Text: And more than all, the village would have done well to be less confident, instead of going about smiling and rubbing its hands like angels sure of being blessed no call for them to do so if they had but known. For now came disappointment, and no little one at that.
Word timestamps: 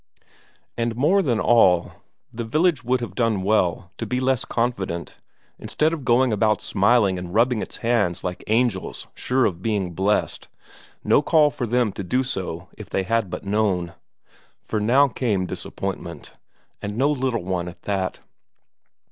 And 0.77 0.95
more 0.95 1.21
than 1.21 1.39
all, 1.39 1.91
the 2.33 2.43
village 2.43 2.83
would 2.83 3.01
have 3.01 3.13
done 3.13 3.43
well 3.43 3.91
to 3.99 4.07
be 4.07 4.19
less 4.19 4.45
confident, 4.45 5.17
instead 5.59 5.93
of 5.93 6.03
going 6.03 6.33
about 6.33 6.59
smiling 6.59 7.19
and 7.19 7.35
rubbing 7.35 7.61
its 7.61 7.77
hands 7.85 8.23
like 8.23 8.43
angels 8.47 9.05
sure 9.13 9.45
of 9.45 9.61
being 9.61 9.93
blessed 9.93 10.47
no 11.03 11.21
call 11.21 11.51
for 11.51 11.67
them 11.67 11.91
to 11.91 12.03
do 12.03 12.23
so 12.23 12.67
if 12.75 12.89
they 12.89 13.03
had 13.03 13.29
but 13.29 13.45
known. 13.45 13.93
For 14.63 14.79
now 14.79 15.07
came 15.07 15.45
disappointment, 15.45 16.33
and 16.81 16.97
no 16.97 17.11
little 17.11 17.43
one 17.43 17.67
at 17.67 17.83
that. 17.83 18.21